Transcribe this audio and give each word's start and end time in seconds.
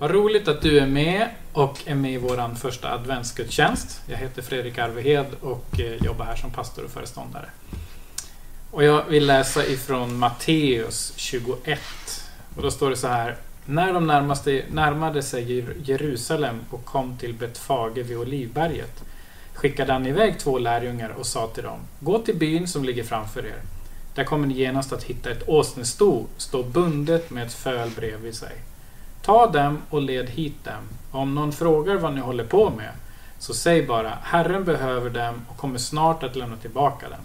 Vad 0.00 0.10
roligt 0.10 0.48
att 0.48 0.62
du 0.62 0.78
är 0.78 0.86
med 0.86 1.28
och 1.52 1.78
är 1.86 1.94
med 1.94 2.12
i 2.12 2.16
vår 2.16 2.54
första 2.54 2.92
adventsgudstjänst. 2.92 4.00
Jag 4.06 4.16
heter 4.16 4.42
Fredrik 4.42 4.78
Arvehed 4.78 5.26
och 5.40 5.80
eh, 5.80 6.04
jobbar 6.04 6.24
här 6.24 6.36
som 6.36 6.50
pastor 6.50 6.84
och 6.84 6.90
föreståndare. 6.90 7.48
Och 8.70 8.84
jag 8.84 9.04
vill 9.04 9.26
läsa 9.26 9.66
ifrån 9.66 10.18
Matteus 10.18 11.12
21. 11.16 11.80
Och 12.56 12.62
då 12.62 12.70
står 12.70 12.90
det 12.90 12.96
så 12.96 13.08
här. 13.08 13.36
När 13.66 13.92
de 13.92 14.06
närmaste, 14.06 14.62
närmade 14.70 15.22
sig 15.22 15.64
Jerusalem 15.84 16.60
och 16.70 16.84
kom 16.84 17.18
till 17.18 17.34
Betfage 17.34 17.98
vid 17.98 18.16
Olivberget 18.16 19.04
skickade 19.54 19.92
han 19.92 20.06
iväg 20.06 20.38
två 20.38 20.58
lärjungar 20.58 21.10
och 21.10 21.26
sa 21.26 21.46
till 21.46 21.64
dem 21.64 21.80
Gå 22.00 22.18
till 22.18 22.36
byn 22.36 22.68
som 22.68 22.84
ligger 22.84 23.04
framför 23.04 23.46
er. 23.46 23.62
Där 24.14 24.24
kommer 24.24 24.46
ni 24.46 24.54
genast 24.54 24.92
att 24.92 25.02
hitta 25.02 25.30
ett 25.30 25.48
åsnesto 25.48 26.26
stå 26.36 26.62
bundet 26.62 27.30
med 27.30 27.46
ett 27.46 27.52
föl 27.52 27.90
bredvid 27.90 28.34
sig. 28.34 28.52
Ta 29.22 29.46
dem 29.46 29.78
och 29.90 30.02
led 30.02 30.30
hit 30.30 30.64
dem. 30.64 30.88
Om 31.10 31.34
någon 31.34 31.52
frågar 31.52 31.96
vad 31.96 32.14
ni 32.14 32.20
håller 32.20 32.44
på 32.44 32.70
med, 32.70 32.90
så 33.38 33.54
säg 33.54 33.86
bara 33.86 34.18
Herren 34.22 34.64
behöver 34.64 35.10
dem 35.10 35.34
och 35.48 35.56
kommer 35.56 35.78
snart 35.78 36.22
att 36.22 36.36
lämna 36.36 36.56
tillbaka 36.56 37.08
dem. 37.08 37.20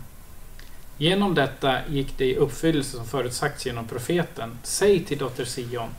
Genom 0.98 1.36
detta 1.36 1.78
gick 1.90 2.18
det 2.18 2.26
i 2.26 2.36
uppfyllelse 2.36 2.98
som 2.98 3.06
förutsagts 3.06 3.66
genom 3.66 3.88
profeten. 3.88 4.58
Säg 4.64 5.04
till 5.04 5.18
dotter 5.18 5.46
Sion, 5.46 5.90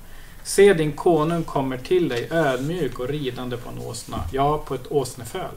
se 0.45 0.75
din 0.75 0.93
konung 0.93 1.45
kommer 1.45 1.79
till 1.79 2.09
dig 2.09 2.29
ödmjuk 2.31 2.99
och 2.99 3.09
ridande 3.09 3.57
på 3.57 3.69
en 3.69 3.79
åsna, 3.79 4.25
ja, 4.33 4.59
på 4.59 4.75
ett 4.75 4.93
åsneföl. 4.93 5.55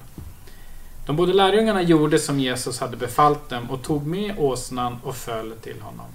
De 1.05 1.15
båda 1.15 1.33
lärjungarna 1.33 1.81
gjorde 1.81 2.19
som 2.19 2.39
Jesus 2.39 2.79
hade 2.79 2.97
befallt 2.97 3.49
dem 3.49 3.69
och 3.69 3.81
tog 3.81 4.07
med 4.07 4.35
åsnan 4.37 4.97
och 5.03 5.15
föll 5.15 5.53
till 5.61 5.81
honom. 5.81 6.05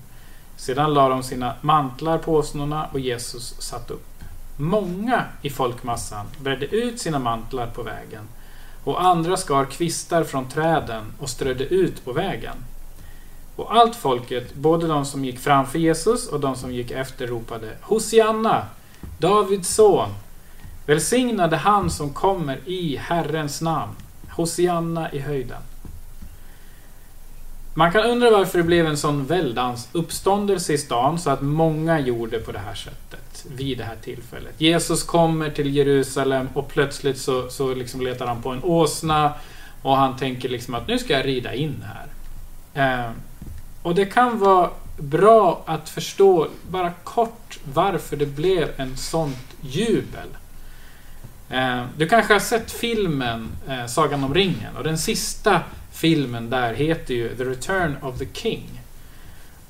Sedan 0.56 0.94
lade 0.94 1.08
de 1.08 1.22
sina 1.22 1.54
mantlar 1.60 2.18
på 2.18 2.32
åsnorna 2.34 2.86
och 2.92 3.00
Jesus 3.00 3.54
satt 3.60 3.90
upp. 3.90 4.13
Många 4.56 5.24
i 5.42 5.50
folkmassan 5.50 6.26
bredde 6.38 6.66
ut 6.66 7.00
sina 7.00 7.18
mantlar 7.18 7.66
på 7.66 7.82
vägen 7.82 8.28
och 8.84 9.04
andra 9.04 9.36
skar 9.36 9.64
kvistar 9.64 10.24
från 10.24 10.48
träden 10.48 11.04
och 11.18 11.28
strödde 11.28 11.64
ut 11.64 12.04
på 12.04 12.12
vägen. 12.12 12.56
Och 13.56 13.76
allt 13.76 13.96
folket, 13.96 14.54
både 14.54 14.86
de 14.86 15.04
som 15.04 15.24
gick 15.24 15.38
framför 15.38 15.78
Jesus 15.78 16.28
och 16.28 16.40
de 16.40 16.56
som 16.56 16.72
gick 16.72 16.90
efter, 16.90 17.26
ropade 17.26 17.76
Hosianna, 17.80 18.66
Davids 19.18 19.74
son. 19.74 20.08
Välsignade 20.86 21.56
han 21.56 21.90
som 21.90 22.10
kommer 22.10 22.68
i 22.68 22.96
Herrens 22.96 23.60
namn. 23.60 23.92
Hosianna 24.30 25.12
i 25.12 25.18
höjden. 25.18 25.62
Man 27.76 27.92
kan 27.92 28.02
undra 28.02 28.30
varför 28.30 28.58
det 28.58 28.64
blev 28.64 28.86
en 28.86 28.96
sån 28.96 29.26
väldans 29.26 29.88
uppståndelse 29.92 30.72
i 30.72 30.78
stan 30.78 31.18
så 31.18 31.30
att 31.30 31.42
många 31.42 32.00
gjorde 32.00 32.38
på 32.38 32.52
det 32.52 32.58
här 32.58 32.74
sättet 32.74 33.46
vid 33.56 33.78
det 33.78 33.84
här 33.84 33.96
tillfället. 34.02 34.60
Jesus 34.60 35.02
kommer 35.02 35.50
till 35.50 35.76
Jerusalem 35.76 36.48
och 36.54 36.68
plötsligt 36.68 37.18
så, 37.18 37.48
så 37.48 37.74
liksom 37.74 38.00
letar 38.00 38.26
han 38.26 38.42
på 38.42 38.50
en 38.50 38.62
åsna 38.62 39.32
och 39.82 39.96
han 39.96 40.16
tänker 40.16 40.48
liksom 40.48 40.74
att 40.74 40.88
nu 40.88 40.98
ska 40.98 41.12
jag 41.12 41.26
rida 41.26 41.54
in 41.54 41.84
här. 41.84 42.06
Eh, 43.04 43.10
och 43.82 43.94
det 43.94 44.04
kan 44.04 44.38
vara 44.38 44.70
bra 44.98 45.62
att 45.66 45.88
förstå 45.88 46.48
bara 46.70 46.92
kort 47.04 47.58
varför 47.74 48.16
det 48.16 48.26
blev 48.26 48.68
en 48.76 48.96
sånt 48.96 49.46
jubel. 49.60 50.28
Eh, 51.48 51.84
du 51.96 52.08
kanske 52.08 52.32
har 52.32 52.40
sett 52.40 52.72
filmen 52.72 53.48
eh, 53.68 53.86
Sagan 53.86 54.24
om 54.24 54.34
ringen 54.34 54.76
och 54.76 54.84
den 54.84 54.98
sista 54.98 55.60
filmen 55.92 56.50
där 56.50 56.74
heter 56.74 57.14
ju 57.14 57.36
The 57.36 57.44
Return 57.44 57.96
of 58.02 58.18
the 58.18 58.26
King. 58.32 58.80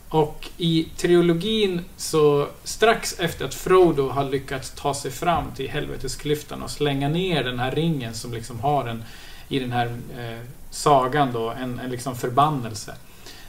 Och 0.08 0.50
i 0.56 0.88
trilogin 0.96 1.84
så 1.96 2.48
strax 2.64 3.18
efter 3.18 3.44
att 3.44 3.54
Frodo 3.54 4.08
har 4.08 4.24
lyckats 4.24 4.70
ta 4.70 4.94
sig 4.94 5.10
fram 5.10 5.44
till 5.56 5.68
helvetesklyftan 5.70 6.62
och 6.62 6.70
slänga 6.70 7.08
ner 7.08 7.44
den 7.44 7.58
här 7.58 7.70
ringen 7.70 8.14
som 8.14 8.32
liksom 8.32 8.60
har 8.60 8.86
en 8.86 9.04
i 9.48 9.58
den 9.58 9.72
här 9.72 9.86
eh, 10.18 10.46
sagan 10.70 11.32
då 11.32 11.50
en, 11.50 11.78
en 11.78 11.90
liksom 11.90 12.16
förbannelse. 12.16 12.94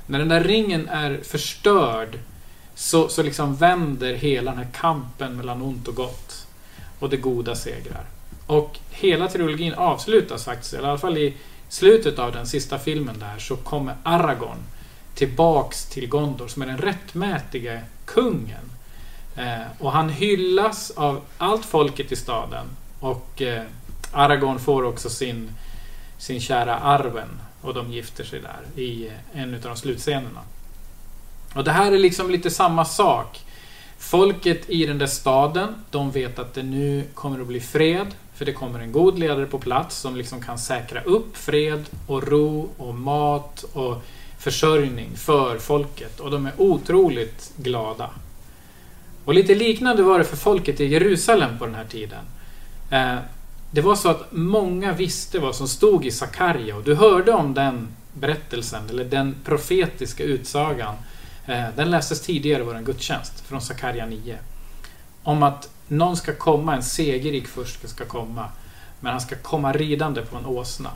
När 0.08 0.20
den 0.20 0.30
där 0.30 0.44
ringen 0.44 0.90
är 0.90 1.20
förstörd 1.24 2.20
så, 2.76 3.08
så 3.10 3.24
liksom 3.24 3.56
vänder 3.56 4.14
hela 4.14 4.52
den 4.52 4.64
här 4.64 4.72
kampen 4.74 5.38
mellan 5.38 5.62
ont 5.62 5.88
och 5.88 5.96
gott. 5.96 6.48
Och 7.00 7.10
det 7.10 7.18
goda 7.18 7.56
segrar. 7.56 8.06
Och 8.48 8.80
hela 8.90 9.28
trilogin 9.28 9.74
avslutas 9.74 10.46
faktiskt, 10.46 10.74
eller 10.74 10.88
i 10.88 10.90
alla 10.90 10.98
fall 10.98 11.18
i 11.18 11.34
slutet 11.70 12.20
av 12.20 12.32
den 12.32 12.48
sista 12.48 12.80
filmen 12.80 13.20
där, 13.20 13.40
så 13.40 13.56
kommer 13.56 13.96
Aragorn 14.04 14.58
tillbaks 15.16 15.86
till 15.86 16.08
Gondor 16.08 16.48
som 16.48 16.62
är 16.62 16.66
den 16.66 16.78
rättmätige 16.78 17.82
kungen. 18.06 18.72
Eh, 19.36 19.68
och 19.80 19.92
han 19.92 20.10
hyllas 20.10 20.92
av 20.92 21.22
allt 21.38 21.66
folket 21.66 22.12
i 22.12 22.16
staden. 22.16 22.66
Och 23.00 23.42
eh, 23.42 23.64
Aragorn 24.12 24.60
får 24.60 24.84
också 24.84 25.10
sin, 25.10 25.52
sin 26.18 26.42
kära 26.42 26.76
Arwen 26.76 27.40
och 27.62 27.74
de 27.74 27.92
gifter 27.92 28.24
sig 28.24 28.42
där 28.42 28.82
i 28.82 29.08
eh, 29.08 29.42
en 29.42 29.54
av 29.54 29.62
de 29.62 29.76
slutscenerna. 29.76 30.42
Och 31.54 31.64
det 31.64 31.72
här 31.72 31.92
är 31.92 31.98
liksom 31.98 32.32
lite 32.32 32.50
samma 32.50 32.86
sak. 32.86 33.42
Folket 33.98 34.70
i 34.70 34.86
den 34.86 34.98
där 34.98 35.08
staden, 35.08 35.76
de 35.92 36.12
vet 36.12 36.40
att 36.40 36.54
det 36.54 36.64
nu 36.64 37.04
kommer 37.14 37.42
att 37.42 37.48
bli 37.48 37.60
fred. 37.60 38.08
För 38.36 38.46
det 38.46 38.54
kommer 38.54 38.80
en 38.80 38.92
god 38.92 39.20
ledare 39.20 39.46
på 39.46 39.60
plats 39.60 39.98
som 39.98 40.16
liksom 40.16 40.42
kan 40.42 40.60
säkra 40.60 41.02
upp 41.02 41.38
fred 41.38 41.86
och 42.08 42.28
ro 42.28 42.70
och 42.78 42.96
mat 42.96 43.64
och 43.74 44.04
försörjning 44.40 45.18
för 45.18 45.58
folket. 45.58 46.20
Och 46.20 46.32
de 46.32 46.46
är 46.46 46.54
otroligt 46.58 47.52
glada. 47.56 48.10
Och 49.26 49.34
lite 49.34 49.56
liknande 49.56 50.04
var 50.04 50.20
det 50.20 50.26
för 50.26 50.38
folket 50.38 50.80
i 50.80 50.86
Jerusalem 50.86 51.58
på 51.60 51.66
den 51.66 51.76
här 51.76 51.86
tiden. 51.86 52.26
Eh, 52.90 53.16
det 53.72 53.82
var 53.82 53.96
så 53.96 54.10
att 54.10 54.32
många 54.32 54.94
visste 54.94 55.40
vad 55.40 55.56
som 55.56 55.68
stod 55.68 56.06
i 56.06 56.12
Sakarja 56.12 56.76
och 56.76 56.84
du 56.84 56.96
hörde 56.96 57.32
om 57.32 57.54
den 57.54 57.88
berättelsen, 58.14 58.90
eller 58.90 59.06
den 59.06 59.36
profetiska 59.46 60.24
utsagan. 60.24 60.96
Eh, 61.46 61.66
den 61.76 61.92
lästes 61.92 62.22
tidigare 62.22 62.64
i 62.64 62.66
vår 62.66 62.82
gudstjänst, 62.86 63.40
från 63.40 63.62
Sakarja 63.62 64.06
9. 64.06 64.38
Om 65.24 65.44
att 65.44 65.70
någon 65.88 66.18
ska 66.18 66.36
komma, 66.36 66.76
en 66.76 66.84
segerrik 66.84 67.48
furste 67.48 67.88
ska 67.88 68.06
komma. 68.06 68.46
Men 69.00 69.12
han 69.12 69.22
ska 69.22 69.36
komma 69.36 69.74
ridande 69.74 70.22
på 70.22 70.38
en 70.38 70.46
åsna. 70.46 70.90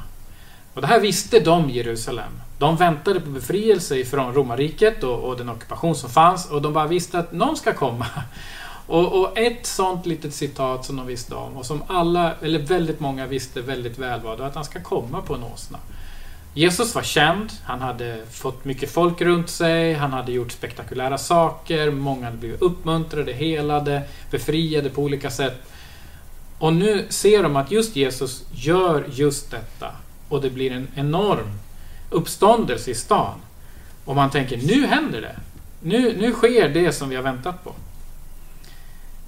Och 0.74 0.82
det 0.82 0.88
här 0.88 1.00
visste 1.00 1.40
de 1.40 1.70
i 1.70 1.74
Jerusalem. 1.74 2.42
De 2.58 2.76
väntade 2.76 3.20
på 3.20 3.30
befrielse 3.30 4.06
från 4.06 4.34
romarriket 4.34 5.04
och, 5.04 5.20
och, 5.20 5.38
den 5.38 5.50
ockupation 5.50 5.96
som 5.96 6.10
fanns 6.10 6.46
och 6.46 6.62
de 6.62 6.74
bara 6.74 6.88
visste 6.88 7.20
att 7.20 7.32
någon 7.32 7.58
ska 7.58 7.74
komma. 7.74 8.06
Och, 8.88 9.20
och, 9.20 9.38
ett 9.38 9.66
sånt 9.66 10.06
litet 10.06 10.34
citat 10.34 10.86
som 10.86 10.96
de 10.96 11.08
visste 11.08 11.36
om 11.36 11.58
och 11.58 11.66
som 11.66 11.84
alla, 11.88 12.34
eller 12.42 12.60
väldigt 12.60 13.00
många 13.00 13.26
visste 13.26 13.62
väldigt 13.62 13.98
väl 13.98 14.22
var 14.22 14.42
att 14.42 14.56
han 14.56 14.66
ska 14.66 14.82
komma 14.82 15.22
på 15.22 15.36
en 15.36 15.44
åsna. 15.44 15.78
Jesus 16.54 16.96
var 16.96 17.04
känd, 17.04 17.52
han 17.64 17.82
hade 17.82 18.26
fått 18.32 18.66
mycket 18.66 18.92
folk 18.92 19.22
runt 19.22 19.50
sig, 19.50 19.94
han 19.94 20.14
hade 20.14 20.32
gjort 20.32 20.52
spektakulära 20.52 21.18
saker, 21.18 21.92
många 21.92 22.26
hade 22.26 22.38
blivit 22.38 22.62
uppmuntrade, 22.62 23.34
helade, 23.34 24.02
befriade 24.32 24.90
på 24.90 25.02
olika 25.02 25.30
sätt. 25.32 25.62
Och 26.60 26.74
nu 26.74 27.06
ser 27.10 27.44
de 27.44 27.56
att 27.56 27.72
just 27.72 27.96
Jesus 27.96 28.44
gör 28.52 29.06
just 29.12 29.52
detta. 29.52 29.92
Och 30.30 30.42
det 30.42 30.50
blir 30.50 30.72
en 30.72 30.88
enorm 30.96 31.60
uppståndelse 32.10 32.92
i 32.92 32.96
stan. 32.96 33.40
Och 34.06 34.16
man 34.16 34.30
tänker, 34.30 34.58
nu 34.58 34.88
händer 34.88 35.22
det. 35.22 35.36
Nu, 35.82 36.18
nu 36.20 36.34
sker 36.34 36.70
det 36.70 36.92
som 36.92 37.10
vi 37.10 37.16
har 37.16 37.24
väntat 37.24 37.64
på. 37.64 37.74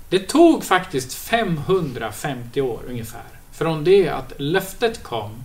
Det 0.09 0.19
tog 0.19 0.63
faktiskt 0.63 1.13
550 1.13 2.61
år 2.61 2.79
ungefär 2.87 3.41
från 3.51 3.83
det 3.83 4.09
att 4.09 4.33
löftet 4.37 5.03
kom 5.03 5.43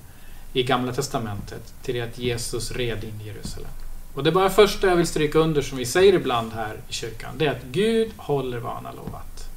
i 0.56 0.62
Gamla 0.62 0.93
Testamentet 0.93 1.75
till 1.83 1.94
det 1.94 2.00
att 2.00 2.19
Jesus 2.19 2.72
red 2.72 3.05
in 3.05 3.21
i 3.25 3.27
Jerusalem. 3.27 3.71
Och 4.15 4.25
det 4.25 4.33
bara 4.33 4.50
första 4.50 4.87
jag 4.87 4.97
vill 4.97 5.06
stryka 5.06 5.39
under 5.39 5.62
som 5.62 5.78
vi 5.78 5.87
säger 5.87 6.12
ibland 6.12 6.53
här 6.53 6.81
i 6.89 6.93
kyrkan. 6.93 7.31
Det 7.39 7.47
är 7.47 7.50
att 7.50 7.62
Gud 7.62 8.12
håller 8.17 8.59
vad 8.59 8.72
han 8.72 8.84
har 8.84 8.93
lovat. 8.93 9.49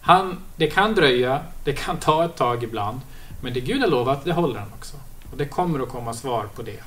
Han, 0.00 0.38
det 0.56 0.66
kan 0.66 0.94
dröja, 0.94 1.40
det 1.64 1.72
kan 1.72 1.96
ta 1.96 2.24
ett 2.24 2.36
tag 2.36 2.64
ibland. 2.64 3.00
Men 3.42 3.54
det 3.54 3.60
Gud 3.60 3.80
har 3.80 3.88
lovat, 3.88 4.24
det 4.24 4.32
håller 4.32 4.58
han 4.58 4.68
också. 4.78 4.96
Och 5.32 5.36
det 5.36 5.44
kommer 5.44 5.80
att 5.82 5.88
komma 5.88 6.14
svar 6.14 6.48
på 6.54 6.62
det. 6.62 6.82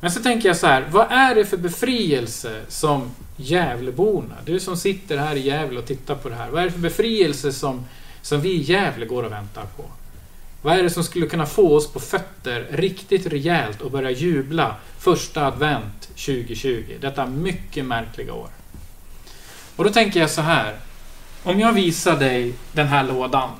Men 0.00 0.10
så 0.10 0.22
tänker 0.22 0.48
jag 0.48 0.56
så 0.56 0.66
här, 0.66 0.88
vad 0.90 1.06
är 1.10 1.34
det 1.34 1.44
för 1.44 1.56
befrielse 1.56 2.62
som 2.68 3.10
Gävleborna, 3.36 4.34
du 4.44 4.60
som 4.60 4.76
sitter 4.76 5.18
här 5.18 5.36
i 5.36 5.40
Gävle 5.40 5.78
och 5.78 5.86
tittar 5.86 6.14
på 6.14 6.28
det 6.28 6.34
här, 6.34 6.50
vad 6.50 6.60
är 6.60 6.66
det 6.66 6.72
för 6.72 6.78
befrielse 6.78 7.52
som, 7.52 7.84
som 8.22 8.40
vi 8.40 8.52
i 8.52 8.62
Gävle 8.62 9.06
går 9.06 9.22
och 9.22 9.32
väntar 9.32 9.66
på? 9.76 9.84
Vad 10.64 10.78
är 10.78 10.82
det 10.82 10.90
som 10.90 11.04
skulle 11.04 11.26
kunna 11.26 11.46
få 11.46 11.76
oss 11.76 11.92
på 11.92 12.00
fötter 12.00 12.66
riktigt 12.70 13.26
rejält 13.26 13.80
och 13.80 13.90
börja 13.90 14.10
jubla 14.10 14.76
första 14.98 15.46
advent 15.46 16.02
2020? 16.02 16.84
Detta 17.00 17.26
mycket 17.26 17.84
märkliga 17.84 18.34
år. 18.34 18.48
Och 19.76 19.84
då 19.84 19.90
tänker 19.90 20.20
jag 20.20 20.30
så 20.30 20.40
här. 20.40 20.76
Om 21.42 21.60
jag 21.60 21.72
visar 21.72 22.18
dig 22.18 22.54
den 22.72 22.86
här 22.86 23.04
lådan. 23.04 23.50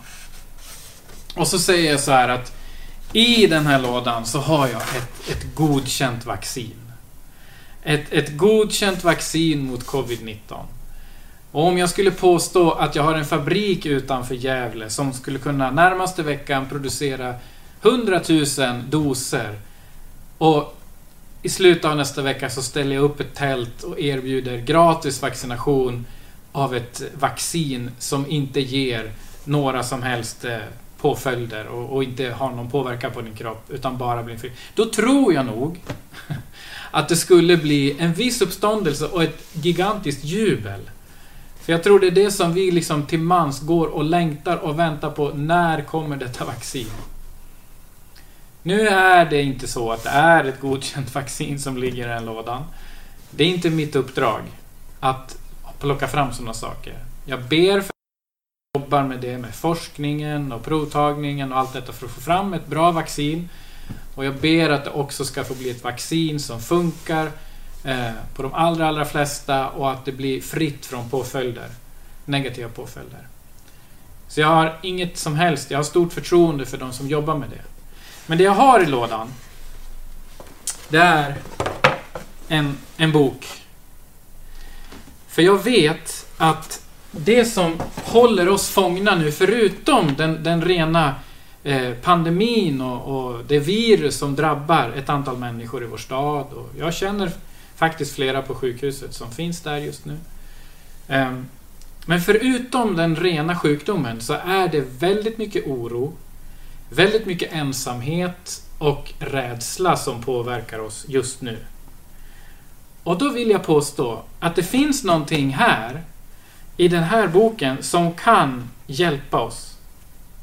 Och 1.34 1.48
så 1.48 1.58
säger 1.58 1.90
jag 1.90 2.00
så 2.00 2.12
här 2.12 2.28
att 2.28 2.52
i 3.12 3.46
den 3.46 3.66
här 3.66 3.78
lådan 3.78 4.26
så 4.26 4.38
har 4.38 4.68
jag 4.68 4.82
ett, 4.82 5.30
ett 5.30 5.54
godkänt 5.54 6.26
vaccin. 6.26 6.92
Ett, 7.82 8.12
ett 8.12 8.36
godkänt 8.36 9.04
vaccin 9.04 9.64
mot 9.64 9.86
covid-19. 9.86 10.36
Och 11.54 11.66
om 11.66 11.78
jag 11.78 11.90
skulle 11.90 12.10
påstå 12.10 12.70
att 12.70 12.94
jag 12.94 13.02
har 13.02 13.14
en 13.14 13.24
fabrik 13.24 13.86
utanför 13.86 14.34
Gävle 14.34 14.90
som 14.90 15.12
skulle 15.12 15.38
kunna 15.38 15.70
närmaste 15.70 16.22
veckan 16.22 16.68
producera 16.68 17.34
100 17.82 18.20
000 18.28 18.44
doser 18.88 19.58
och 20.38 20.76
i 21.42 21.48
slutet 21.48 21.84
av 21.84 21.96
nästa 21.96 22.22
vecka 22.22 22.50
så 22.50 22.62
ställer 22.62 22.94
jag 22.94 23.04
upp 23.04 23.20
ett 23.20 23.34
tält 23.34 23.82
och 23.82 24.00
erbjuder 24.00 24.56
gratis 24.56 25.22
vaccination 25.22 26.06
av 26.52 26.76
ett 26.76 27.02
vaccin 27.18 27.90
som 27.98 28.30
inte 28.30 28.60
ger 28.60 29.10
några 29.44 29.82
som 29.82 30.02
helst 30.02 30.44
eh, 30.44 30.58
påföljder 31.00 31.66
och, 31.66 31.96
och, 31.96 32.04
inte 32.04 32.30
har 32.30 32.50
någon 32.50 32.70
påverkan 32.70 33.12
på 33.12 33.20
din 33.20 33.34
kropp 33.34 33.70
utan 33.70 33.98
bara 33.98 34.22
blir 34.22 34.36
fri. 34.36 34.52
Då 34.74 34.84
tror 34.84 35.34
jag 35.34 35.46
nog 35.46 35.80
att 36.90 37.08
det 37.08 37.16
skulle 37.16 37.56
bli 37.56 37.96
en 37.98 38.14
viss 38.14 38.42
uppståndelse 38.42 39.06
och 39.06 39.22
ett 39.22 39.44
gigantiskt 39.52 40.24
jubel. 40.24 40.80
För 41.64 41.72
jag 41.72 41.82
tror 41.82 42.00
det 42.00 42.06
är 42.06 42.11
det 42.11 42.31
som 42.31 42.52
vi 42.52 42.70
liksom 42.70 43.06
till 43.06 43.20
mans 43.20 43.61
går 43.61 43.87
och 43.87 44.05
längtar 44.05 44.56
och 44.56 44.78
väntar 44.78 45.11
på. 45.11 45.28
När 45.28 45.82
kommer 45.82 46.16
detta 46.16 46.44
vaccin? 46.44 46.90
Nu 48.62 48.88
är 48.88 49.31
det 49.31 49.43
inte 49.43 49.69
så 49.69 49.93
att 49.93 50.02
det 50.02 50.11
är 50.11 50.44
ett 50.44 50.61
godkänt 50.61 51.14
vaccin 51.14 51.61
som 51.61 51.76
ligger 51.76 52.06
i 52.06 52.08
den 52.08 52.25
lådan. 52.25 52.62
Det 53.31 53.44
är 53.44 53.49
inte 53.49 53.70
mitt 53.70 53.96
uppdrag 53.96 54.40
att 55.00 55.37
plocka 55.78 56.08
fram 56.08 56.32
sådana 56.32 56.55
saker. 56.55 56.94
Jag 57.26 57.43
ber 57.43 57.81
för 57.81 57.88
att 57.88 58.82
jobbar 58.82 59.02
med 59.02 59.20
det 59.20 59.38
med 59.38 59.55
forskningen 59.55 60.52
och 60.52 60.64
provtagningen 60.64 61.52
och 61.52 61.58
allt 61.58 61.72
detta 61.72 61.93
för 61.93 62.06
att 62.06 62.12
få 62.12 62.20
fram 62.20 62.55
ett 62.55 62.66
bra 62.66 62.93
vaccin. 62.93 63.49
Och 64.14 64.25
jag 64.25 64.34
ber 64.34 64.70
att 64.70 64.84
det 64.84 64.90
också 64.90 65.25
ska 65.25 65.44
få 65.44 65.55
bli 65.55 65.70
ett 65.70 65.84
vaccin 65.84 66.40
som 66.40 66.61
funkar 66.61 67.31
eh, 67.84 68.10
på 68.34 68.42
de 68.42 68.54
allra, 68.54 68.88
allra 68.88 69.04
flesta 69.04 69.69
och 69.69 69.90
att 69.90 70.04
det 70.04 70.12
blir 70.12 70.40
fritt 70.40 70.86
från 70.86 71.10
påföljder. 71.10 71.69
Negativa 72.25 72.69
påföljder. 72.69 73.26
Så 74.28 74.40
jag 74.40 74.48
har 74.48 74.78
inget 74.82 75.19
som 75.19 75.34
helst, 75.34 75.70
jag 75.70 75.78
har 75.78 75.84
stort 75.84 76.12
förtroende 76.12 76.66
för 76.66 76.78
de 76.78 76.92
som 76.92 77.08
jobbar 77.08 77.36
med 77.36 77.50
det. 77.50 77.62
Men 78.26 78.38
det 78.38 78.44
jag 78.44 78.52
har 78.52 78.82
i 78.82 78.86
lådan, 78.86 79.28
det 80.88 80.98
är 80.98 81.34
en, 82.48 82.76
en 82.96 83.12
bok. 83.12 83.46
För 85.28 85.42
jag 85.42 85.64
vet 85.64 86.26
att 86.37 86.82
det 87.10 87.44
som 87.44 87.80
håller 88.04 88.48
oss 88.48 88.69
fångna 88.69 89.14
nu, 89.14 89.32
förutom 89.32 90.14
den, 90.14 90.42
den 90.42 90.62
rena 90.62 91.14
eh, 91.62 91.90
pandemin 92.02 92.80
och, 92.80 93.16
och, 93.16 93.40
det 93.48 93.58
virus 93.58 94.19
som 94.19 94.34
drabbar 94.34 94.92
ett 94.96 95.08
antal 95.08 95.37
människor 95.37 95.82
i 95.82 95.87
vår 95.87 95.96
stad. 95.96 96.46
Och 96.52 96.70
jag 96.78 96.94
känner 96.94 97.30
faktiskt 97.76 98.15
flera 98.15 98.43
på 98.43 98.55
sjukhuset 98.55 99.15
som 99.15 99.31
finns 99.31 99.61
där 99.61 99.76
just 99.76 100.05
nu. 100.05 100.17
Ehm, 101.09 101.47
men 102.06 102.21
förutom 102.21 102.97
den 102.97 103.17
rena 103.17 103.56
sjukdomen 103.59 104.21
så 104.21 104.32
är 104.32 104.69
det 104.69 104.81
väldigt 104.81 105.38
mycket 105.38 105.67
oro, 105.67 106.12
väldigt 106.91 107.26
mycket 107.26 107.53
ensamhet 107.53 108.62
och 108.79 109.12
rädsla 109.19 109.97
som 109.97 110.23
påverkar 110.23 110.79
oss 110.79 111.05
just 111.09 111.41
nu. 111.41 111.59
Och 113.03 113.19
då 113.19 113.29
vill 113.29 113.50
jag 113.50 113.62
påstå 113.62 114.23
att 114.41 114.56
det 114.56 114.62
finns 114.62 115.05
någonting 115.05 115.50
här 115.50 116.03
i 116.76 116.88
den 116.88 117.03
här 117.03 117.29
boken 117.29 117.82
som 117.82 118.12
kan 118.12 118.71
hjälpa 118.87 119.41
oss. 119.41 119.76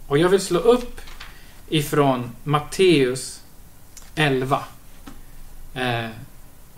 Och 0.07 0.18
jag 0.18 0.30
vill 0.30 0.42
slå 0.42 0.60
upp 0.60 1.01
ifrån 1.69 2.31
Matteus 2.44 3.42
11. 4.16 4.63
Eh, 5.74 6.10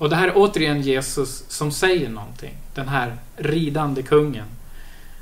och 0.03 0.09
det 0.09 0.15
här 0.15 0.27
är 0.27 0.33
återigen 0.35 0.81
Jesus 0.81 1.43
som 1.47 1.71
säger 1.71 2.09
någonting. 2.09 2.53
Den 2.75 2.87
här 2.87 3.17
ridande 3.37 4.01
kungen. 4.01 4.45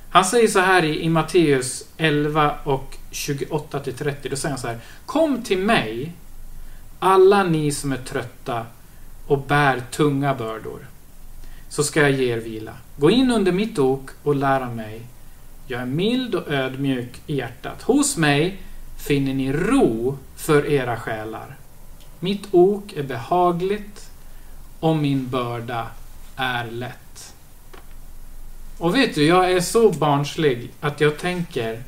Han 0.09 0.25
säger 0.25 0.47
så 0.47 0.59
här 0.59 0.83
i, 0.83 1.01
i 1.01 1.09
Matteus 1.09 1.85
11 1.97 2.55
och 2.63 2.97
28 3.11 3.79
till 3.79 3.93
30. 3.93 4.29
Då 4.29 4.35
säger 4.35 4.49
han 4.49 4.61
så 4.61 4.67
här. 4.67 4.79
Kom 5.05 5.43
till 5.43 5.57
mig, 5.57 6.11
alla 6.99 7.43
ni 7.43 7.71
som 7.71 7.91
är 7.91 7.97
trötta 7.97 8.65
och 9.27 9.39
bär 9.39 9.83
tunga 9.91 10.33
bördor, 10.33 10.87
så 11.69 11.83
ska 11.83 12.01
jag 12.01 12.11
ge 12.11 12.33
er 12.33 12.37
vila. 12.37 12.73
Gå 12.97 13.11
in 13.11 13.31
under 13.31 13.51
mitt 13.51 13.79
ok 13.79 14.09
och 14.23 14.35
lära 14.35 14.69
mig. 14.69 15.01
Jag 15.67 15.81
är 15.81 15.85
mild 15.85 16.35
och 16.35 16.51
ödmjuk 16.51 17.21
i 17.27 17.35
hjärtat. 17.35 17.81
Hos 17.81 18.17
mig 18.17 18.61
finner 18.97 19.33
ni 19.33 19.53
ro 19.53 20.17
för 20.35 20.69
era 20.69 20.97
själar. 20.97 21.55
Mitt 22.19 22.47
ok 22.51 22.93
är 22.93 23.03
behagligt 23.03 24.00
och 24.81 24.95
min 24.95 25.29
börda 25.29 25.87
är 26.35 26.71
lätt. 26.71 27.33
Och 28.77 28.95
vet 28.95 29.15
du, 29.15 29.25
jag 29.25 29.51
är 29.51 29.61
så 29.61 29.91
barnslig 29.91 30.71
att 30.81 31.01
jag 31.01 31.17
tänker 31.17 31.83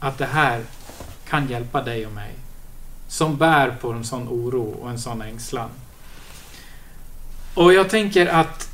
att 0.00 0.18
det 0.18 0.26
här 0.26 0.60
kan 1.28 1.48
hjälpa 1.48 1.82
dig 1.82 2.06
och 2.06 2.12
mig. 2.12 2.30
Som 3.08 3.36
bär 3.36 3.70
på 3.70 3.92
en 3.92 4.04
sån 4.04 4.28
oro 4.28 4.76
och 4.82 4.90
en 4.90 4.98
sån 4.98 5.22
ängslan. 5.22 5.70
Och 7.54 7.72
jag 7.72 7.90
tänker 7.90 8.26
att 8.26 8.68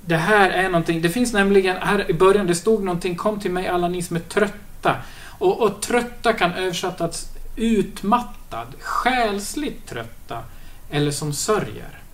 det 0.00 0.16
här 0.16 0.50
är 0.50 0.68
någonting, 0.68 1.02
det 1.02 1.10
finns 1.10 1.32
nämligen 1.32 1.76
här 1.76 2.10
i 2.10 2.14
början, 2.14 2.46
det 2.46 2.54
stod 2.54 2.82
någonting, 2.82 3.16
kom 3.16 3.40
till 3.40 3.50
mig 3.50 3.68
alla 3.68 3.88
ni 3.88 4.02
som 4.02 4.16
är 4.16 4.20
trötta. 4.20 4.96
Och, 5.38 5.62
och 5.62 5.82
trötta 5.82 6.32
kan 6.32 6.52
översättas 6.52 7.28
utmattad, 7.56 8.66
själsligt 8.80 9.86
trötta 9.86 10.42
eller 10.90 11.10
som 11.10 11.32
sörjer. 11.32 12.05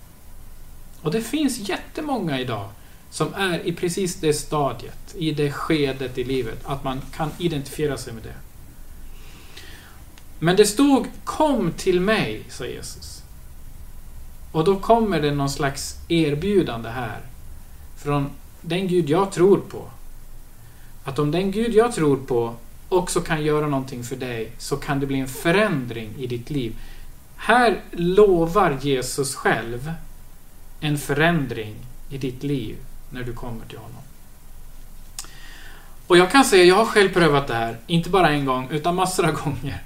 Och 1.03 1.11
det 1.11 1.21
finns 1.21 1.69
jättemånga 1.69 2.41
idag 2.41 2.69
som 3.11 3.35
är 3.35 3.67
i 3.67 3.73
precis 3.73 4.17
det 4.17 4.35
stadiet, 4.35 5.15
i 5.19 5.33
det 5.33 5.53
skedet 5.53 6.19
i 6.19 6.25
livet, 6.25 6.59
att 6.65 6.85
man 6.85 7.01
kan 7.17 7.31
identifiera 7.39 7.97
sig 7.99 8.13
med 8.13 8.23
det. 8.23 8.35
Men 10.39 10.57
det 10.57 10.67
stod 10.67 11.07
Kom 11.25 11.73
till 11.73 12.01
mig, 12.01 12.45
sa 12.51 12.67
Jesus. 12.67 13.23
Och 14.53 14.65
då 14.65 14.81
kommer 14.81 15.21
det 15.21 15.31
någon 15.31 15.51
slags 15.51 15.97
erbjudande 16.09 16.89
här 16.89 17.21
från 17.97 18.31
den 18.61 18.89
Gud 18.89 19.11
jag 19.11 19.33
tror 19.33 19.57
på. 19.59 19.91
Att 21.05 21.19
om 21.19 21.31
den 21.31 21.51
Gud 21.51 21.75
jag 21.75 21.93
tror 21.93 22.17
på 22.17 22.55
också 22.89 23.21
kan 23.21 23.45
göra 23.45 23.67
någonting 23.67 24.05
för 24.05 24.17
dig 24.17 24.53
så 24.59 24.77
kan 24.77 25.01
det 25.01 25.07
bli 25.07 25.21
en 25.21 25.29
förändring 25.29 26.11
i 26.19 26.27
ditt 26.27 26.51
liv. 26.51 26.77
Här 27.37 27.81
lovar 27.93 28.79
Jesus 28.81 29.35
själv 29.35 29.93
en 30.83 30.99
förändring 30.99 31.75
i 32.09 32.19
ditt 32.19 32.43
liv 32.43 32.77
när 33.11 33.23
du 33.23 33.33
kommer 33.33 33.67
till 33.67 33.79
honom. 33.79 34.03
Och 36.07 36.17
jag 36.17 36.31
kan 36.31 36.45
säga, 36.45 36.65
jag 36.65 36.77
har 36.77 36.85
själv 36.85 37.13
prövat 37.13 37.47
det 37.47 37.55
här, 37.55 37.77
inte 37.87 38.11
bara 38.11 38.31
en 38.31 38.45
gång, 38.45 38.69
utan 38.71 38.95
massor 38.95 39.27
av 39.27 39.33
gånger. 39.33 39.83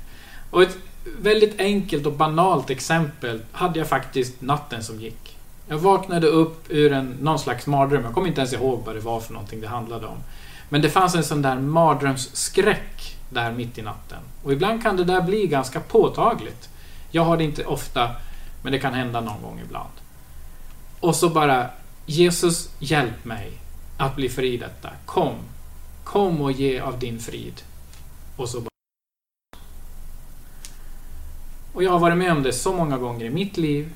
Och 0.50 0.62
ett 0.62 0.76
väldigt 1.18 1.60
enkelt 1.60 2.06
och 2.06 2.12
banalt 2.12 2.70
exempel 2.70 3.42
hade 3.52 3.78
jag 3.78 3.88
faktiskt 3.88 4.40
natten 4.40 4.84
som 4.84 5.00
gick. 5.00 5.36
Jag 5.68 5.78
vaknade 5.78 6.26
upp 6.26 6.64
ur 6.68 6.92
en, 6.92 7.10
någon 7.20 7.38
slags 7.38 7.66
mardröm, 7.66 8.04
jag 8.04 8.14
kommer 8.14 8.28
inte 8.28 8.40
ens 8.40 8.52
ihåg 8.52 8.82
vad 8.86 8.94
det 8.94 9.00
var 9.00 9.20
för 9.20 9.32
någonting 9.32 9.60
det 9.60 9.68
handlade 9.68 10.06
om. 10.06 10.18
Men 10.68 10.82
det 10.82 10.90
fanns 10.90 11.14
en 11.14 11.24
sån 11.24 11.42
där 11.42 11.56
mardrömsskräck 11.56 13.16
där 13.30 13.52
mitt 13.52 13.78
i 13.78 13.82
natten. 13.82 14.18
Och 14.42 14.52
ibland 14.52 14.82
kan 14.82 14.96
det 14.96 15.04
där 15.04 15.22
bli 15.22 15.46
ganska 15.46 15.80
påtagligt. 15.80 16.68
Jag 17.10 17.22
har 17.22 17.36
det 17.36 17.44
inte 17.44 17.64
ofta, 17.64 18.10
men 18.62 18.72
det 18.72 18.78
kan 18.78 18.94
hända 18.94 19.20
någon 19.20 19.42
gång 19.42 19.60
ibland. 19.64 19.90
Och 21.00 21.16
så 21.16 21.28
bara, 21.28 21.70
Jesus 22.06 22.70
hjälp 22.78 23.24
mig 23.24 23.52
att 23.96 24.16
bli 24.16 24.28
fri 24.28 24.54
i 24.54 24.56
detta. 24.56 24.90
Kom. 25.06 25.34
Kom 26.04 26.40
och 26.40 26.52
ge 26.52 26.80
av 26.80 26.98
din 26.98 27.18
frid. 27.18 27.62
Och 28.36 28.48
så 28.48 28.60
bara... 28.60 28.70
Och 31.72 31.82
jag 31.82 31.90
har 31.90 31.98
varit 31.98 32.18
med 32.18 32.32
om 32.32 32.42
det 32.42 32.52
så 32.52 32.72
många 32.72 32.98
gånger 32.98 33.24
i 33.24 33.30
mitt 33.30 33.56
liv. 33.56 33.92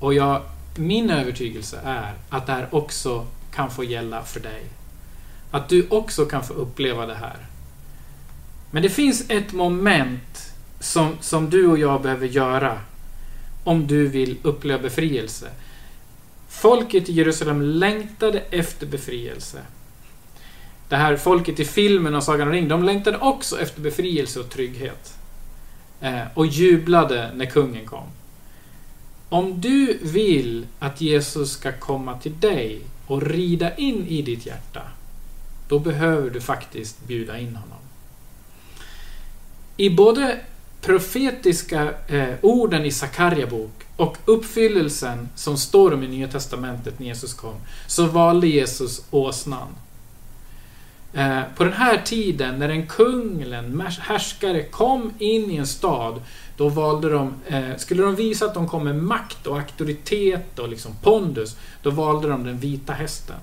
Och 0.00 0.14
jag, 0.14 0.42
min 0.76 1.10
övertygelse 1.10 1.80
är 1.84 2.14
att 2.28 2.46
det 2.46 2.52
här 2.52 2.68
också 2.74 3.26
kan 3.54 3.70
få 3.70 3.84
gälla 3.84 4.22
för 4.22 4.40
dig. 4.40 4.62
Att 5.50 5.68
du 5.68 5.86
också 5.90 6.24
kan 6.24 6.44
få 6.44 6.54
uppleva 6.54 7.06
det 7.06 7.14
här. 7.14 7.36
Men 8.70 8.82
det 8.82 8.90
finns 8.90 9.30
ett 9.30 9.52
moment 9.52 10.52
som, 10.80 11.16
som 11.20 11.50
du 11.50 11.66
och 11.66 11.78
jag 11.78 12.02
behöver 12.02 12.26
göra 12.26 12.78
om 13.64 13.86
du 13.86 14.08
vill 14.08 14.38
uppleva 14.42 14.82
befrielse. 14.82 15.50
Folket 16.60 17.08
i 17.08 17.12
Jerusalem 17.12 17.62
längtade 17.62 18.42
efter 18.50 18.86
befrielse. 18.86 19.58
Det 20.88 20.96
här 20.96 21.16
folket 21.16 21.60
i 21.60 21.64
filmen 21.64 22.14
och 22.14 22.22
Sagan 22.22 22.48
om 22.48 22.52
ring, 22.52 22.68
de 22.68 22.84
längtade 22.84 23.18
också 23.18 23.60
efter 23.60 23.80
befrielse 23.80 24.40
och 24.40 24.50
trygghet. 24.50 25.14
Eh, 26.00 26.22
och 26.34 26.46
jublade 26.46 27.30
när 27.34 27.46
kungen 27.46 27.86
kom. 27.86 28.06
Om 29.28 29.60
du 29.60 29.98
vill 30.02 30.66
att 30.78 31.00
Jesus 31.00 31.52
ska 31.52 31.72
komma 31.72 32.18
till 32.18 32.40
dig 32.40 32.80
och 33.06 33.22
rida 33.22 33.76
in 33.76 34.06
i 34.06 34.22
ditt 34.22 34.46
hjärta, 34.46 34.82
då 35.68 35.78
behöver 35.78 36.30
du 36.30 36.40
faktiskt 36.40 37.06
bjuda 37.06 37.38
in 37.38 37.56
honom. 37.56 37.78
I 39.76 39.90
både 39.90 40.38
profetiska 40.80 41.94
eh, 42.08 42.34
orden 42.40 42.84
i 42.84 42.90
Sakarja 42.90 43.46
bok 43.46 43.84
och 44.00 44.16
uppfyllelsen 44.24 45.28
som 45.34 45.56
står 45.56 45.94
om 45.94 46.02
i 46.02 46.08
Nya 46.08 46.28
Testamentet 46.28 46.98
när 46.98 47.06
Jesus 47.06 47.34
kom, 47.34 47.54
så 47.86 48.06
valde 48.06 48.46
Jesus 48.46 49.04
åsnan. 49.10 49.68
Eh, 51.12 51.40
på 51.56 51.64
den 51.64 51.72
här 51.72 52.02
tiden 52.04 52.58
när 52.58 52.68
en 52.68 52.86
kung 52.86 53.42
eller 53.42 53.58
en 53.58 53.80
härskare 54.00 54.62
kom 54.62 55.12
in 55.18 55.50
i 55.50 55.56
en 55.56 55.66
stad 55.66 56.22
då 56.56 56.68
valde 56.68 57.10
de, 57.10 57.34
eh, 57.46 57.76
skulle 57.76 58.02
de 58.02 58.14
visa 58.14 58.46
att 58.46 58.54
de 58.54 58.68
kom 58.68 58.84
med 58.84 58.96
makt 58.96 59.46
och 59.46 59.58
auktoritet 59.58 60.58
och 60.58 60.68
liksom 60.68 60.92
pondus, 61.02 61.56
då 61.82 61.90
valde 61.90 62.28
de 62.28 62.44
den 62.44 62.58
vita 62.58 62.92
hästen. 62.92 63.36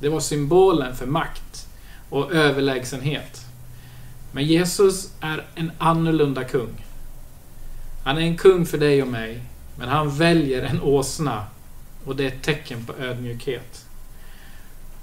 Det 0.00 0.08
var 0.08 0.20
symbolen 0.20 0.96
för 0.96 1.06
makt 1.06 1.66
och 2.10 2.32
överlägsenhet. 2.32 3.40
Men 4.32 4.44
Jesus 4.44 5.12
är 5.20 5.44
en 5.54 5.72
annorlunda 5.78 6.44
kung. 6.44 6.84
Han 8.04 8.18
är 8.18 8.22
en 8.22 8.36
kung 8.36 8.66
för 8.66 8.78
dig 8.78 9.02
och 9.02 9.08
mig, 9.08 9.42
men 9.78 9.88
han 9.88 10.10
väljer 10.10 10.62
en 10.62 10.82
åsna 10.82 11.44
och 12.04 12.16
det 12.16 12.24
är 12.24 12.28
ett 12.28 12.42
tecken 12.42 12.84
på 12.84 12.92
ödmjukhet. 13.02 13.84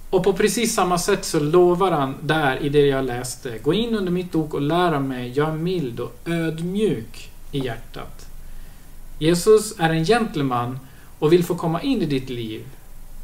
Och 0.09 0.23
på 0.23 0.33
precis 0.33 0.75
samma 0.75 0.97
sätt 0.97 1.25
så 1.25 1.39
lovar 1.39 1.91
han 1.91 2.15
där 2.21 2.57
i 2.63 2.69
det 2.69 2.85
jag 2.85 3.05
läste. 3.05 3.57
Gå 3.57 3.73
in 3.73 3.95
under 3.95 4.11
mitt 4.11 4.35
ok 4.35 4.53
och 4.53 4.61
lära 4.61 4.99
mig. 4.99 5.31
Jag 5.35 5.49
är 5.49 5.53
mild 5.53 5.99
och 5.99 6.15
ödmjuk 6.25 7.29
i 7.51 7.59
hjärtat. 7.59 8.25
Jesus 9.19 9.79
är 9.79 9.89
en 9.89 10.05
gentleman 10.05 10.79
och 11.19 11.33
vill 11.33 11.43
få 11.43 11.55
komma 11.55 11.81
in 11.81 12.01
i 12.01 12.05
ditt 12.05 12.29
liv. 12.29 12.65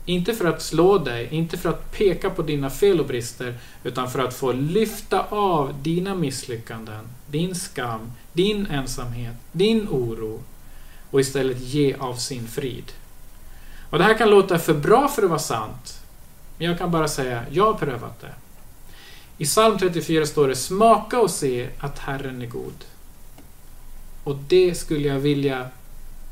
Inte 0.05 0.33
för 0.33 0.45
att 0.45 0.61
slå 0.61 0.97
dig, 0.97 1.27
inte 1.31 1.57
för 1.57 1.69
att 1.69 1.91
peka 1.91 2.29
på 2.29 2.41
dina 2.41 2.69
fel 2.69 2.99
och 2.99 3.07
brister, 3.07 3.53
utan 3.83 4.11
för 4.11 4.19
att 4.19 4.33
få 4.33 4.51
lyfta 4.51 5.25
av 5.29 5.73
dina 5.81 6.15
misslyckanden, 6.15 7.07
din 7.27 7.55
skam, 7.55 8.11
din 8.33 8.65
ensamhet, 8.65 9.35
din 9.51 9.87
oro 9.89 10.39
och 11.11 11.19
istället 11.19 11.59
ge 11.59 11.93
av 11.93 12.15
sin 12.15 12.47
frid. 12.47 12.91
Och 13.89 13.97
Det 13.97 14.03
här 14.03 14.17
kan 14.17 14.29
låta 14.29 14.59
för 14.59 14.73
bra 14.73 15.07
för 15.07 15.23
att 15.23 15.29
vara 15.29 15.39
sant, 15.39 16.01
men 16.57 16.67
jag 16.67 16.77
kan 16.77 16.91
bara 16.91 17.07
säga, 17.07 17.43
jag 17.51 17.65
har 17.65 17.73
prövat 17.73 18.21
det. 18.21 18.33
I 19.37 19.45
psalm 19.45 19.77
34 19.77 20.25
står 20.25 20.47
det 20.47 20.55
Smaka 20.55 21.19
och 21.19 21.31
se 21.31 21.69
att 21.79 21.99
Herren 21.99 22.41
är 22.41 22.45
god. 22.45 22.85
Och 24.23 24.35
det 24.35 24.75
skulle 24.75 25.07
jag 25.07 25.19
vilja 25.19 25.69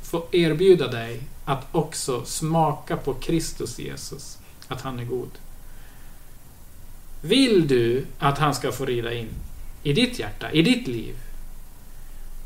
få 0.04 0.26
erbjuda 0.32 0.88
dig 0.88 1.22
att 1.46 1.68
också 1.72 2.26
smaka 2.26 2.98
på 2.98 3.14
Kristus 3.14 3.80
Jesus, 3.80 4.38
att 4.68 4.82
han 4.82 5.00
är 5.00 5.06
god. 5.06 5.32
Vill 7.22 7.68
du 7.68 8.06
att 8.20 8.38
han 8.38 8.56
ska 8.56 8.72
få 8.72 8.86
rida 8.86 9.14
in 9.14 9.30
i 9.84 9.94
ditt 9.94 10.20
hjärta, 10.20 10.52
i 10.52 10.62
ditt 10.62 10.88
liv, 10.88 11.16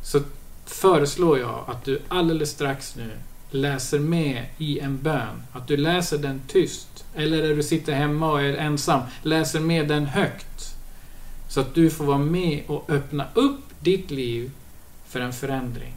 så 0.03 0.21
föreslår 0.65 1.39
jag 1.39 1.63
att 1.67 1.85
du 1.85 2.01
alldeles 2.07 2.49
strax 2.49 2.95
nu 2.95 3.09
läser 3.51 3.99
med 3.99 4.45
i 4.57 4.79
en 4.79 4.97
bön. 4.97 5.43
Att 5.51 5.67
du 5.67 5.77
läser 5.77 6.17
den 6.17 6.41
tyst. 6.47 7.05
Eller 7.15 7.47
när 7.47 7.55
du 7.55 7.63
sitter 7.63 7.93
hemma 7.93 8.31
och 8.31 8.41
är 8.41 8.53
ensam, 8.53 9.01
läser 9.21 9.59
med 9.59 9.87
den 9.87 10.05
högt. 10.05 10.75
Så 11.49 11.61
att 11.61 11.75
du 11.75 11.89
får 11.89 12.05
vara 12.05 12.17
med 12.17 12.63
och 12.67 12.89
öppna 12.89 13.27
upp 13.33 13.65
ditt 13.79 14.11
liv 14.11 14.51
för 15.07 15.19
en 15.19 15.33
förändring. 15.33 15.93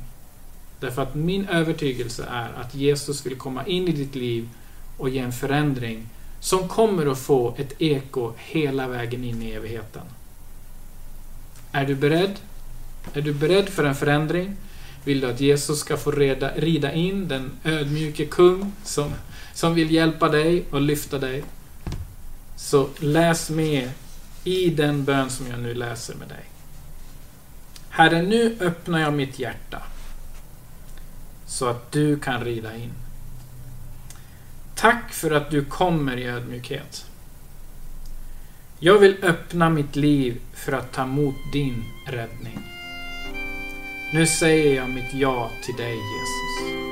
Därför 0.80 1.02
att 1.02 1.14
min 1.14 1.48
övertygelse 1.48 2.24
är 2.30 2.52
att 2.60 2.74
Jesus 2.74 3.26
vill 3.26 3.36
komma 3.36 3.66
in 3.66 3.88
i 3.88 3.92
ditt 3.92 4.14
liv 4.14 4.48
och 4.96 5.08
ge 5.08 5.18
en 5.18 5.32
förändring 5.32 6.08
som 6.40 6.68
kommer 6.68 7.06
att 7.06 7.18
få 7.18 7.54
ett 7.58 7.72
eko 7.82 8.32
hela 8.36 8.88
vägen 8.88 9.24
in 9.24 9.42
i 9.42 9.50
evigheten. 9.50 10.02
Är 11.72 11.86
du 11.86 11.94
beredd? 11.94 12.34
Är 13.14 13.22
du 13.22 13.32
beredd 13.32 13.68
för 13.68 13.84
en 13.84 13.94
förändring? 13.94 14.56
Vill 15.04 15.20
du 15.20 15.30
att 15.30 15.40
Jesus 15.40 15.80
ska 15.80 15.96
få 15.96 16.10
reda, 16.10 16.54
rida 16.54 16.92
in 16.92 17.28
den 17.28 17.50
ödmjuke 17.64 18.26
kung 18.26 18.72
som, 18.84 19.12
som 19.54 19.74
vill 19.74 19.90
hjälpa 19.90 20.28
dig 20.28 20.64
och 20.70 20.80
lyfta 20.80 21.18
dig? 21.18 21.44
Så 22.56 22.88
läs 22.98 23.50
med 23.50 23.90
i 24.44 24.70
den 24.70 25.04
bön 25.04 25.30
som 25.30 25.46
jag 25.46 25.60
nu 25.60 25.74
läser 25.74 26.14
med 26.14 26.28
dig. 26.28 26.44
Herre, 27.88 28.22
nu 28.22 28.56
öppnar 28.60 29.00
jag 29.00 29.14
mitt 29.14 29.38
hjärta 29.38 29.82
så 31.46 31.66
att 31.66 31.92
du 31.92 32.18
kan 32.18 32.44
rida 32.44 32.76
in. 32.76 32.92
Tack 34.74 35.12
för 35.12 35.30
att 35.30 35.50
du 35.50 35.64
kommer 35.64 36.16
i 36.16 36.26
ödmjukhet. 36.26 37.06
Jag 38.78 38.98
vill 38.98 39.16
öppna 39.22 39.70
mitt 39.70 39.96
liv 39.96 40.40
för 40.54 40.72
att 40.72 40.92
ta 40.92 41.02
emot 41.02 41.34
din 41.52 41.84
räddning. 42.06 42.75
Nu 44.10 44.26
säger 44.26 44.76
jag 44.76 44.90
mitt 44.90 45.14
ja 45.14 45.50
till 45.62 45.74
dig 45.74 45.94
Jesus. 45.94 46.85